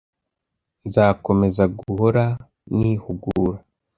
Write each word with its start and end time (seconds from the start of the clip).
nzakomeza 0.87 1.63
guhora 1.77 2.23
nihugura 2.77 3.57